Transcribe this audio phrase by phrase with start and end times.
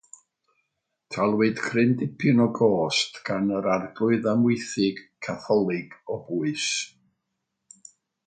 [1.15, 6.67] Talwyd cryn dipyn o'r gost gan yr Arglwydd Amwythig Catholig o bwys.